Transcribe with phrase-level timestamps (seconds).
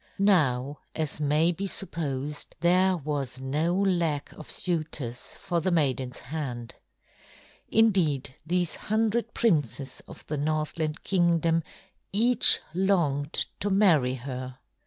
[0.17, 6.73] Now, as may be supposed, there was no lack of suitors for the maiden's hand.
[7.69, 11.61] Indeed these hundred princes of the Northland Kingdom
[12.11, 14.57] each longed to marry her.